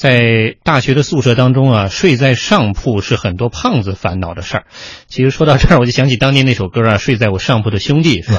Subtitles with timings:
[0.00, 4.64] 在大学的宿舍当中啊，睡在上铺是很多胖子烦恼的事儿。
[5.08, 8.38] 其实说到这儿，我就想起当年那首歌啊，“睡在我上铺的兄弟”是吧？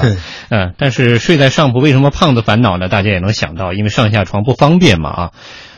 [0.50, 2.88] 嗯，但是睡在上铺为什么胖子烦恼呢？
[2.88, 5.30] 大家也能想到，因为上下床不方便嘛啊。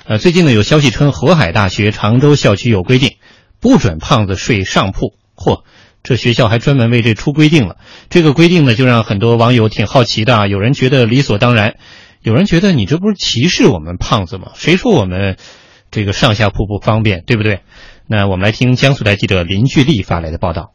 [0.07, 3.17] 呃，最近呢有消息称，河海大学常州校区有规定，
[3.61, 5.13] 不准胖子睡上铺。
[5.37, 5.65] 嚯，
[6.03, 7.77] 这学校还专门为这出规定了。
[8.09, 10.47] 这个规定呢，就让很多网友挺好奇的啊。
[10.47, 11.75] 有人觉得理所当然，
[12.23, 14.53] 有人觉得你这不是歧视我们胖子吗？
[14.55, 15.37] 谁说我们？
[15.95, 17.61] 这个上下铺不方便，对不对？
[18.09, 20.73] 那我们来听江苏台记者林巨丽发来的报道。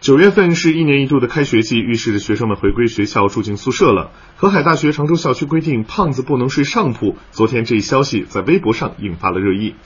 [0.00, 4.10] 九月份是一年一度的开学季，预示着学生们回归学校住进宿舍了。
[4.34, 7.14] 河海大学常州校区规定，胖子不能睡上铺。
[7.30, 9.76] 昨天这一消息在微博上引发了热议。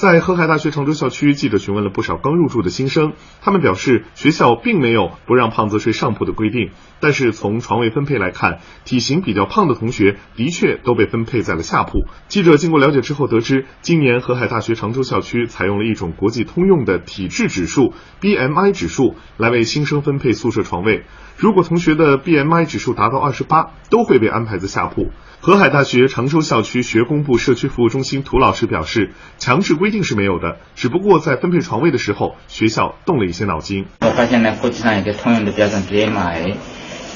[0.00, 12.06] 在河海大学常州校区，记者询问了不少刚入住的新生，他们表示学校并没有不让胖子睡上铺的规定，但是从床位分配来看，体型比较胖的同学的确都被分配在了下铺。
[12.28, 17.92] 记者经过了解之后得知，今年河海大学常州校区采用了一种国际通用的体质指数
[18.22, 21.04] BMI 指数来为新生分配宿舍床位，
[21.36, 25.10] 如果同学的 BMI 指数达到二十八，都会被安排在下铺。
[25.42, 33.86] 河海大学常州校区学工部社区服务中心涂老师表示，强制规定是没有的，只不过在分配床位的时候，学校动了一些脑筋。
[34.02, 36.56] 我发现呢，国际上一个通用的标准 BMI，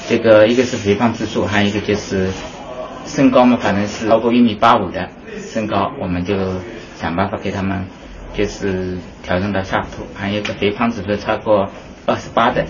[0.09, 2.31] 这个一个是肥胖指数，还有一个就是
[3.05, 6.35] 身高嘛，反正是超过一米八五的身高，我们就
[6.95, 7.85] 想办法给他们
[8.33, 11.69] 就是调整到下铺，还有一个肥胖指数超过。
[12.07, 12.63] 二十八的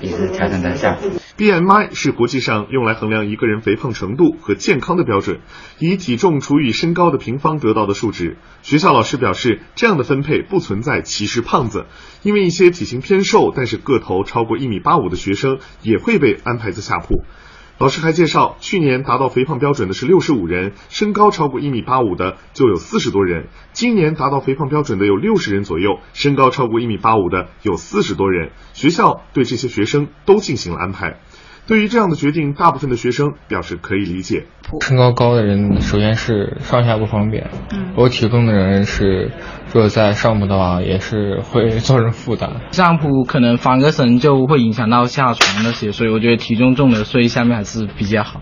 [0.00, 1.10] 也是调整到下铺。
[1.38, 5.38] BMI 是国际上用来衡量一个人肥胖程度和健康的标准，
[5.78, 8.38] 以体重除以身高的平方得到的数值。
[8.62, 11.86] 学校老师表示，这样的分配不存在歧视胖子，
[12.24, 17.22] 因为一些体型偏瘦但是个头超过一米八五的学生也会被安排在下铺。
[17.78, 23.46] 老师还介绍，去年达到肥胖标准的是六十五人，身高超过一米八五的就有四十多人。
[23.72, 28.50] 今年达到肥胖标准的有六十人左右，身高超过一米八五的有四十多人。
[28.72, 31.20] 学校对这些学生都进行了安排。
[31.68, 34.46] 对于这样的决定，大部分的学生表示可以理解。
[34.80, 37.50] 身高高的人，首先是上下不方便。
[37.70, 39.30] 嗯，我体重的人是，
[39.70, 42.52] 如果在上铺的话，也是会 造成负担。
[42.72, 48.40] 上铺可能翻个身就会影响到下床那些，所以我觉得体重重的睡下面还是比较好。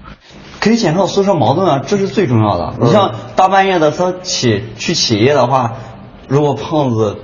[0.61, 2.75] 可以减少宿舍矛盾啊，这是最重要的。
[2.81, 5.73] 你像大半夜的他起去起夜的话，
[6.29, 7.19] 如果胖子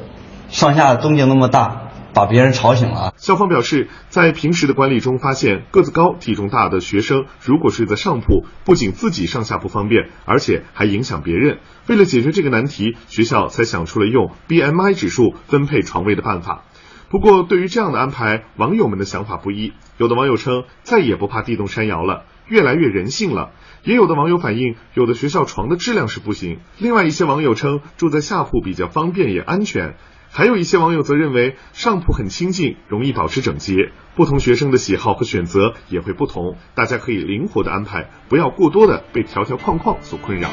[0.49, 1.82] 上下动静那么大。
[2.15, 3.15] 把别人吵醒了。
[3.17, 11.59] 校方表示，在平时的管理中发现，个子高、体重大的学生如果睡在上铺，不仅自己上下不方便，而且还影响别人。
[11.87, 16.65] 为了解决这个难题，学校才想出了用 BMI 指数分配床位的办法。
[17.09, 19.73] 不过，对于这样的安排，网友们的想法不一。
[19.99, 23.51] 有的网友称，再也不怕地动山摇了，越来越人性了。
[23.85, 26.61] 也有的网友反映，有的学校床的质量是不行。
[26.79, 29.97] 另外一些网友称，住在下铺比较方便也安全。
[30.35, 33.93] 还有一些网友则认为上铺很清静，容易保持整洁。
[34.17, 40.49] 不同学生的喜好和选择也会不同，大家可以灵活的安排，不要过多的被条条框框所困扰。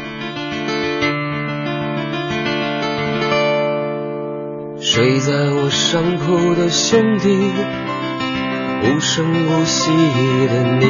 [4.82, 7.30] 睡在我上铺的兄弟，
[8.84, 9.92] 无声无息
[10.48, 10.90] 的你。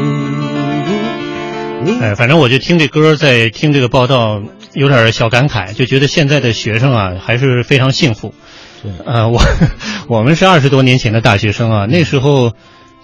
[2.01, 4.41] 哎，反正我就听这歌，在听这个报道，
[4.73, 8.33] 有点小感慨，就觉得现在的学生啊，还是非常幸福。
[9.05, 9.41] 呃，我
[10.07, 12.53] 我们是二十多年前的大学生啊，那时候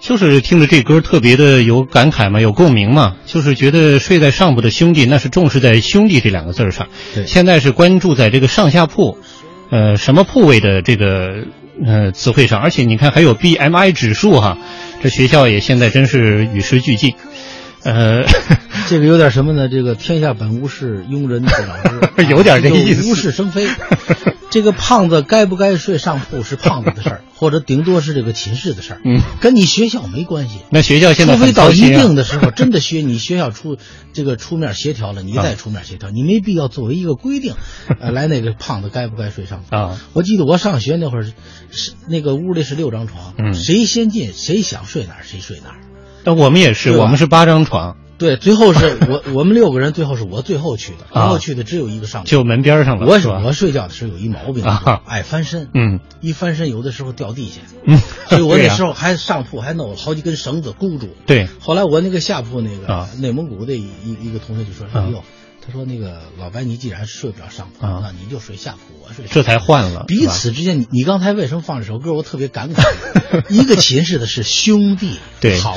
[0.00, 6.88] 就是听着这歌特别的有感慨嘛，有共鸣嘛，就是觉得睡在上铺的兄弟那是重视在兄弟这两个字上，
[7.26, 9.18] 现在是关注在这个上下铺，
[9.70, 11.44] 呃，什么铺位的这个
[11.84, 14.58] 呃词汇上，而且你看还有 BMI 指数哈，
[15.02, 17.14] 这学校也现在真是与时俱进。
[17.86, 18.24] 呃，
[18.90, 19.68] 这个有点什么呢？
[19.68, 21.76] 这个天下本无事，庸人自扰
[22.16, 23.68] 之， 有点这意思，无事生非。
[24.48, 30.60] 这个胖子该不该睡上铺是胖子的事儿，或者顶多是这个寝室的事儿，嗯，跟你学校没关系。
[30.70, 33.76] 那学校现在除非到一定的时候，真的学你学校出
[34.12, 37.54] 这个出面协调了，你再出面协调，你没必要作为一个规定，
[38.00, 40.00] 呃，来那个胖子该不该睡上铺啊？
[40.12, 41.24] 我记得我上学那会儿
[41.70, 45.76] 是那个屋里是六张床，嗯，谁先进谁想睡哪儿谁睡哪儿。
[46.26, 47.96] 那我们也是，我们是八张床。
[48.18, 53.06] 对，最后是我我们六个人，最后是我最后去的，最后去的只有一个上铺，就门边上了。
[53.06, 54.64] 我我睡觉的时候有一毛病，
[55.04, 55.68] 爱翻身。
[55.72, 57.60] 嗯，一翻身有的时候掉地下。
[57.84, 57.96] 嗯，
[58.28, 61.10] 所以我那时候还上铺还弄了好几根绳子箍住。
[61.26, 61.46] 对。
[61.60, 63.86] 后来我那个下铺那个内蒙古的一
[64.20, 65.22] 一个同学就说：“哎呦。”
[65.66, 69.24] 他说那个老白，你既然睡不着上铺，那你就睡下铺，我睡。
[69.28, 70.04] 这才换了。
[70.06, 72.12] 彼此之间，你刚才为什么放这首歌？
[72.12, 72.84] 我特别感慨，
[73.50, 75.76] 一个寝室的是兄弟， 对，好，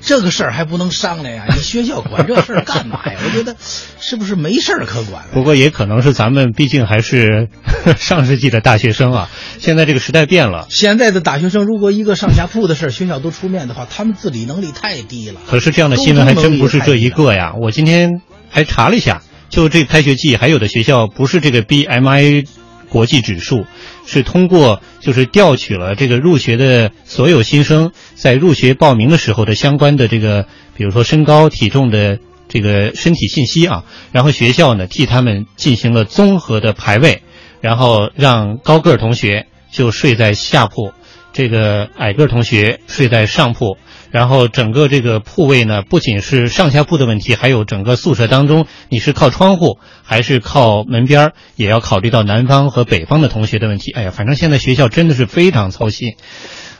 [0.00, 1.44] 这个事儿还不能商量呀？
[1.54, 3.18] 你学校管这事儿干嘛呀？
[3.26, 5.24] 我觉得是不是没事儿可管？
[5.32, 7.48] 不过也可能是咱们毕竟还是
[7.98, 9.28] 上世纪的大学生啊。
[9.58, 15.40] 现在这个时代变了，现在的大学生如果一个上下铺的事儿学校都出面的话，他们自理能力太低了。
[15.46, 17.52] 可是这样的新闻还真不是这一个呀！
[17.60, 22.46] 我今天还查了一下，就这开学季，还有的学校不是这个 BMI
[22.88, 23.66] 国际指数，
[24.06, 30.46] 是通过就是调取了这个入学的所有新生在入学报名的时候的相关的这个，
[30.76, 37.22] 比如说身高、体重的这个身体信息啊，然后学校呢替他们进行了综合的排位，
[37.60, 40.92] 然后让高个儿同学就睡在下铺，
[41.32, 43.76] 这个矮个儿同学睡在上铺。
[44.16, 53.92] 然后整个这个铺位呢，不仅是上下铺的问题，还有整个宿舍当中你是靠窗户还是靠门边儿，也要考虑到南方和北方的同学的问题。
[53.92, 56.14] 哎呀，反正现在学校真的是非常操心。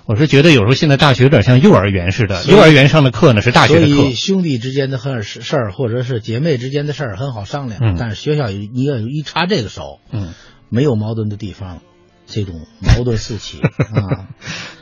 [0.06, 4.14] 我是觉得有时候现在大学有点像幼儿园似的，幼儿园上的课呢是大学的课。
[4.14, 10.32] 兄弟之间的很事事儿，或者是姐妹之间的事儿很好商量，但是学校你要一插这个手，嗯，
[10.70, 11.82] 没有矛盾的地方。
[12.26, 14.26] 这种矛盾四起 啊，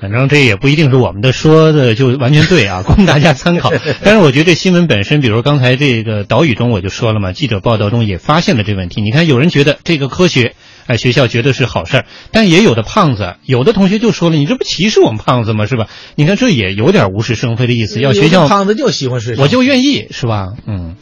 [0.01, 3.73] 反正这也不一定是我们的说的就完全对啊， 供大家参考。
[4.03, 9.03] 但是我觉得这新闻本身，比如刚才这个岛屿中我就说了嘛，记者报道中也发现了这问题。
[9.03, 10.55] 你看，有人觉得这个科学，
[10.87, 15.67] 哎，学校觉得是好事儿，但也有的胖子，有的同学就说了，你这不歧视我们胖子吗？
[15.67, 15.89] 是吧？
[16.17, 20.49] 你看这也有点无事生非的意思，要学校胖子就喜欢睡，我就愿意是吧？
[20.67, 20.97] 嗯。